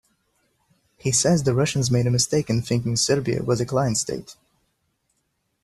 [0.97, 4.35] He says the Russians made a mistake in thinking Serbia was a client state.